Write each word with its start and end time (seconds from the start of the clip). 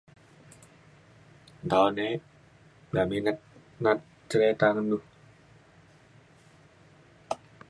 Nta 1.65 1.81
ne 1.95 2.07
da 2.93 3.01
minat 3.09 3.39
na’at 3.81 3.99
cerita 4.29 4.65
ngan 4.73 4.87
du. 4.91 4.97